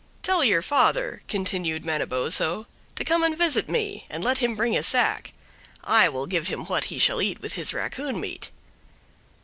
"Tell 0.23 0.43
your 0.43 0.63
father," 0.63 1.21
continued 1.27 1.85
Manabozho, 1.85 2.65
"to 2.95 3.03
come 3.05 3.21
and 3.23 3.37
visit 3.37 3.69
me, 3.69 4.07
and 4.09 4.23
let 4.23 4.39
him 4.39 4.55
bring 4.55 4.75
a 4.75 4.81
sack. 4.81 5.31
I 5.83 6.09
will 6.09 6.25
give 6.25 6.47
him 6.47 6.65
what 6.65 6.85
he 6.85 6.97
shall 6.97 7.21
eat 7.21 7.39
with 7.39 7.53
his 7.53 7.71
raccoon 7.71 8.19
meat." 8.19 8.49